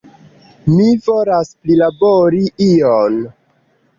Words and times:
Mi 0.77 0.85
volas 1.07 1.51
prilabori 1.67 2.41
ion! 2.69 3.21